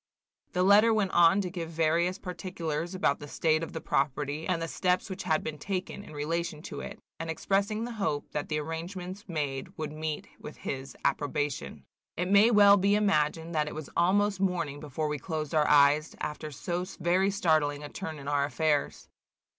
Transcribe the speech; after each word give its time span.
The 0.53 0.63
letter 0.63 0.91
went 0.91 1.11
on 1.11 1.41
to 1.41 1.51
give 1.51 1.69
various 1.69 2.17
particulars 2.17 2.95
about 2.95 3.19
the 3.19 3.27
state 3.27 3.61
of 3.61 3.71
the 3.71 3.81
property, 3.81 4.47
and 4.47 4.59
the 4.59 4.67
steps 4.67 5.11
which 5.11 5.21
had 5.21 5.43
been 5.43 5.59
taken 5.59 6.03
in 6.03 6.13
relation 6.13 6.63
to 6.63 6.79
it, 6.79 6.97
and 7.19 7.29
expressing 7.29 7.83
the 7.83 7.91
hope 7.91 8.31
that 8.31 8.49
the 8.49 8.57
arrangements 8.59 9.23
made 9.29 9.77
would 9.77 9.91
meet 9.91 10.27
with 10.39 10.57
his 10.57 10.97
approbation. 11.05 11.83
It 12.17 12.29
may 12.31 12.49
well 12.49 12.77
be 12.77 12.95
imagined 12.95 13.53
that 13.53 13.67
it 13.67 13.75
was 13.75 13.91
almost 13.95 14.39
morning 14.39 14.79
before 14.79 15.07
we 15.07 15.19
closed 15.19 15.53
our 15.53 15.67
eyes, 15.67 16.15
after 16.19 16.49
so 16.49 16.83
very 16.99 17.29
startling 17.29 17.83
a 17.83 17.89
turn 17.89 18.17
in 18.17 18.27
our 18.27 18.43
affairs. 18.45 19.07